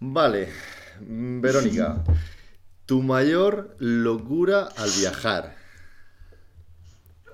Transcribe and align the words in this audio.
Vale, 0.00 0.48
Verónica, 1.00 2.02
tu 2.86 3.02
mayor 3.02 3.76
locura 3.78 4.68
al 4.76 4.90
viajar. 4.90 5.56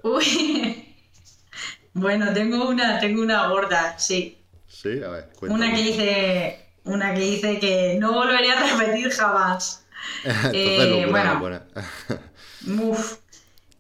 Uy. 0.03 0.97
Bueno, 1.95 2.33
tengo 2.33 2.69
una, 2.69 2.99
tengo 2.99 3.23
una 3.23 3.49
gorda, 3.49 3.99
sí. 3.99 4.37
Sí, 4.67 5.01
a 5.03 5.09
ver, 5.09 5.31
Una 5.43 5.73
que 5.73 5.83
dice, 5.83 6.67
una 6.85 7.15
que 7.15 7.21
dice 7.21 7.59
que 7.61 7.97
no 8.01 8.13
volvería 8.13 8.59
a 8.59 8.77
repetir 8.77 9.11
jamás. 9.11 9.87
eh, 10.53 11.07
bueno, 11.09 11.39
buena. 11.39 11.63
uf, 12.67 13.19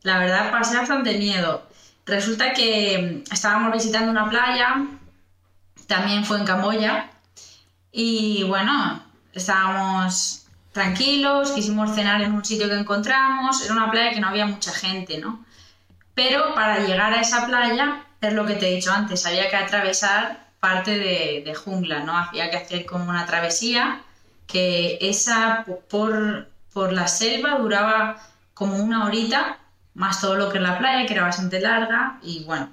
la 0.02 0.18
verdad 0.18 0.50
pasé 0.52 0.76
bastante 0.76 1.18
miedo. 1.18 1.66
Resulta 2.06 2.52
que 2.52 3.24
estábamos 3.30 3.72
visitando 3.72 4.10
una 4.10 4.28
playa, 4.28 4.86
también 5.86 6.24
fue 6.24 6.38
en 6.38 6.44
Camboya, 6.44 7.10
y 7.90 8.42
bueno, 8.44 9.02
estábamos 9.32 10.46
tranquilos, 10.72 11.52
quisimos 11.52 11.94
cenar 11.94 12.20
en 12.20 12.32
un 12.34 12.44
sitio 12.44 12.68
que 12.68 12.74
encontramos, 12.74 13.64
era 13.64 13.74
una 13.74 13.90
playa 13.90 14.12
que 14.12 14.20
no 14.20 14.28
había 14.28 14.46
mucha 14.46 14.72
gente, 14.72 15.18
¿no? 15.18 15.44
Pero 16.14 16.54
para 16.54 16.80
llegar 16.80 17.14
a 17.14 17.20
esa 17.20 17.46
playa, 17.46 18.04
es 18.20 18.32
lo 18.32 18.44
que 18.44 18.54
te 18.54 18.68
he 18.68 18.74
dicho 18.74 18.92
antes, 18.92 19.24
había 19.24 19.48
que 19.48 19.56
atravesar 19.56 20.48
parte 20.60 20.98
de, 20.98 21.54
jungla, 21.54 22.00
¿no? 22.00 22.16
Había 22.16 22.50
que 22.50 22.56
hacer 22.56 22.86
como 22.86 23.08
una 23.08 23.26
travesía, 23.26 24.02
que 24.46 24.98
esa 25.00 25.64
por, 25.88 26.48
por 26.72 26.92
la 26.92 27.06
selva 27.06 27.58
duraba 27.58 28.16
como 28.52 28.76
una 28.76 29.04
horita, 29.04 29.58
más 29.94 30.20
todo 30.20 30.34
lo 30.36 30.50
que 30.50 30.58
es 30.58 30.62
la 30.62 30.78
playa, 30.78 31.06
que 31.06 31.14
era 31.14 31.22
bastante 31.22 31.60
larga, 31.60 32.18
y 32.22 32.44
bueno. 32.44 32.70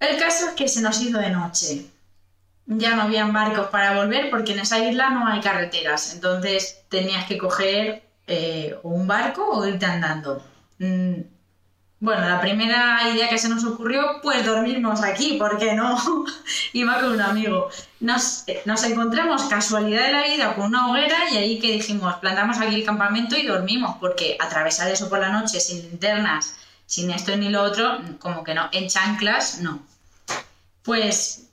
El 0.00 0.16
caso 0.18 0.48
es 0.48 0.54
que 0.54 0.68
se 0.68 0.80
nos 0.80 1.00
hizo 1.02 1.18
de 1.18 1.30
noche 1.30 1.90
ya 2.68 2.94
no 2.94 3.02
habían 3.02 3.32
barcos 3.32 3.68
para 3.68 3.96
volver 3.96 4.30
porque 4.30 4.52
en 4.52 4.60
esa 4.60 4.78
isla 4.78 5.10
no 5.10 5.26
hay 5.26 5.40
carreteras. 5.40 6.14
Entonces 6.14 6.82
tenías 6.88 7.26
que 7.26 7.38
coger 7.38 8.02
eh, 8.26 8.76
un 8.82 9.06
barco 9.06 9.48
o 9.48 9.66
irte 9.66 9.86
andando. 9.86 10.44
Mm, 10.78 11.20
bueno, 12.00 12.28
la 12.28 12.40
primera 12.40 13.10
idea 13.12 13.28
que 13.28 13.38
se 13.38 13.48
nos 13.48 13.64
ocurrió, 13.64 14.20
pues 14.22 14.46
dormirnos 14.46 15.02
aquí, 15.02 15.36
¿por 15.36 15.58
qué 15.58 15.72
no? 15.74 15.98
Iba 16.72 17.00
con 17.00 17.12
un 17.12 17.20
amigo. 17.20 17.70
Nos, 17.98 18.44
nos 18.66 18.84
encontramos 18.84 19.42
casualidad 19.44 20.06
de 20.06 20.12
la 20.12 20.22
vida 20.22 20.54
con 20.54 20.66
una 20.66 20.90
hoguera 20.90 21.28
y 21.32 21.38
ahí 21.38 21.58
que 21.58 21.72
dijimos, 21.72 22.14
plantamos 22.16 22.58
aquí 22.58 22.76
el 22.76 22.84
campamento 22.84 23.36
y 23.36 23.46
dormimos, 23.46 23.96
porque 23.98 24.36
atravesar 24.38 24.88
eso 24.90 25.08
por 25.08 25.18
la 25.18 25.30
noche 25.30 25.58
sin 25.58 25.82
linternas, 25.82 26.54
sin 26.86 27.10
esto 27.10 27.36
ni 27.36 27.48
lo 27.48 27.62
otro, 27.62 27.98
como 28.20 28.44
que 28.44 28.54
no, 28.54 28.68
en 28.70 28.88
chanclas, 28.88 29.60
no. 29.60 29.82
Pues 30.84 31.48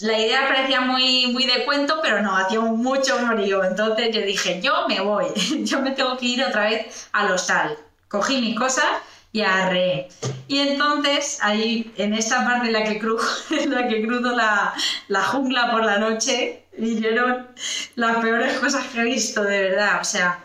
la 0.00 0.18
idea 0.18 0.48
parecía 0.48 0.80
muy, 0.80 1.28
muy 1.28 1.46
de 1.46 1.64
cuento, 1.64 2.00
pero 2.02 2.20
no, 2.20 2.36
hacía 2.36 2.58
mucho 2.60 3.16
frío. 3.28 3.62
Entonces 3.62 4.12
yo 4.12 4.22
dije, 4.22 4.60
yo 4.60 4.88
me 4.88 5.00
voy, 5.00 5.26
yo 5.64 5.80
me 5.80 5.92
tengo 5.92 6.16
que 6.16 6.26
ir 6.26 6.44
otra 6.44 6.64
vez 6.64 7.08
al 7.12 7.30
hostal. 7.30 7.78
Cogí 8.08 8.40
mis 8.40 8.58
cosas 8.58 8.84
y 9.32 9.40
arreé. 9.40 10.08
Y 10.46 10.58
entonces 10.58 11.38
ahí, 11.40 11.92
en 11.96 12.14
esa 12.14 12.44
parte 12.44 12.66
en 12.66 12.74
la 12.74 12.84
que, 12.84 12.98
cruzo, 12.98 13.26
en 13.54 13.70
la, 13.70 13.88
que 13.88 14.02
cruzo 14.06 14.36
la, 14.36 14.74
la 15.08 15.22
jungla 15.22 15.70
por 15.70 15.84
la 15.84 15.98
noche, 15.98 16.64
vinieron 16.76 17.48
las 17.94 18.16
peores 18.18 18.58
cosas 18.58 18.86
que 18.88 19.00
he 19.00 19.04
visto, 19.04 19.42
de 19.42 19.70
verdad. 19.70 20.00
O 20.00 20.04
sea, 20.04 20.44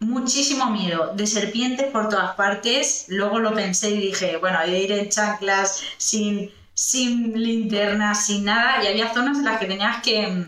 muchísimo 0.00 0.70
miedo, 0.70 1.12
de 1.14 1.26
serpientes 1.26 1.90
por 1.90 2.08
todas 2.08 2.34
partes. 2.34 3.06
Luego 3.08 3.38
lo 3.38 3.54
pensé 3.54 3.90
y 3.90 4.00
dije, 4.00 4.38
bueno, 4.38 4.58
de 4.64 4.78
ir 4.78 4.92
en 4.92 5.08
chanclas 5.08 5.82
sin 5.98 6.50
sin 6.74 7.40
linterna, 7.40 8.14
sin 8.14 8.44
nada, 8.44 8.82
y 8.82 8.86
había 8.86 9.12
zonas 9.12 9.38
en 9.38 9.44
las 9.44 9.58
que 9.58 9.66
tenías 9.66 10.02
que 10.02 10.26
mm, 10.26 10.46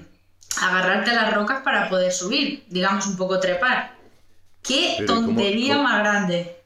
agarrarte 0.63 1.11
a 1.11 1.15
las 1.15 1.35
rocas 1.35 1.63
para 1.63 1.89
poder 1.89 2.13
subir, 2.13 2.65
digamos 2.69 3.07
un 3.07 3.17
poco 3.17 3.41
trepar. 3.41 3.95
¡Qué 4.63 5.05
tontería 5.07 5.79
más 5.79 5.99
grande! 5.99 6.64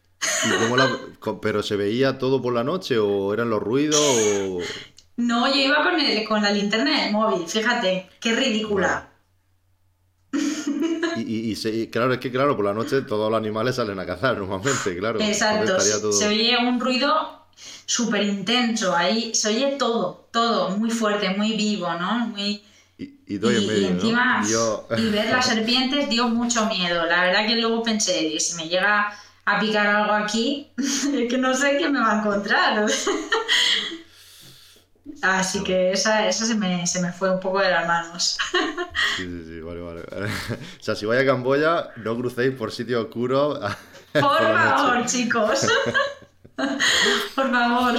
¿Pero 1.43 1.62
se 1.62 1.77
veía 1.77 2.19
todo 2.19 2.43
por 2.43 2.55
la 2.55 2.65
noche 2.65 2.99
o 2.99 3.33
eran 3.33 3.51
los 3.51 3.62
ruidos? 3.62 3.97
No, 5.17 5.49
yo 5.49 5.61
iba 5.61 5.83
con, 5.83 6.01
el, 6.01 6.27
con 6.29 6.43
la 6.43 6.51
linterna 6.51 7.03
del 7.03 7.12
móvil, 7.12 7.47
fíjate, 7.49 8.09
qué 8.21 8.34
ridícula. 8.34 9.09
Y, 11.17 11.57
claro, 11.89 12.12
es 12.12 12.21
que 12.21 12.31
claro, 12.31 12.55
por 12.55 12.65
la 12.65 12.75
noche 12.75 13.03
todos 13.03 13.31
los 13.31 13.39
animales 13.39 13.77
salen 13.77 13.99
a 13.99 14.07
cazar 14.07 14.39
normalmente, 14.39 14.97
claro. 14.97 15.21
Exacto, 15.21 15.81
se 16.12 16.28
oye 16.28 16.57
un 16.57 16.78
ruido 16.78 17.47
súper 17.87 18.23
intenso, 18.23 18.95
ahí 18.95 19.34
se 19.34 19.49
oye 19.49 19.77
todo, 19.78 20.28
todo, 20.31 20.71
muy 20.77 20.91
fuerte, 20.91 21.31
muy 21.31 21.57
vivo, 21.57 21.93
¿no? 21.95 22.28
Muy... 22.28 22.62
Y, 22.99 23.37
encima, 23.37 24.43
y 24.97 25.11
ver 25.11 25.31
las 25.31 25.47
serpientes 25.47 26.09
dio 26.09 26.28
mucho 26.28 26.67
miedo. 26.67 27.05
La 27.07 27.23
verdad 27.23 27.47
que 27.47 27.57
luego 27.57 27.83
pensé, 27.83 28.39
si 28.41 28.57
me 28.57 28.69
llega 28.69 29.12
a 29.48 29.59
picar 29.59 29.86
algo 29.86 30.12
aquí, 30.12 30.70
es 30.76 31.06
que 31.28 31.38
no 31.38 31.54
sé 31.54 31.78
qué 31.78 31.88
me 31.88 32.00
va 32.00 32.12
a 32.12 32.19
encontrar. 32.19 32.86
Así 35.20 35.64
que 35.64 35.91
esa, 35.91 36.28
esa 36.28 36.47
se, 36.47 36.54
me, 36.54 36.86
se, 36.86 37.00
me, 37.00 37.10
fue 37.12 37.28
un 37.31 37.41
poco 37.41 37.59
de 37.60 37.70
las 37.70 37.86
manos. 37.86 38.38
Sí, 39.16 39.25
sí, 39.25 39.44
sí, 39.47 39.60
vale, 39.60 39.81
vale. 39.81 40.03
O 40.03 40.82
sea, 40.82 40.94
si 40.94 41.04
vais 41.06 41.20
a 41.20 41.26
Camboya, 41.26 41.91
no 41.97 42.16
crucéis 42.16 42.54
por 42.54 42.70
sitio 42.70 43.00
oscuro. 43.03 43.59
Por, 44.12 44.22
por 44.22 44.38
favor, 44.38 45.06
chicos. 45.06 45.66
Por 47.34 47.50
favor. 47.50 47.98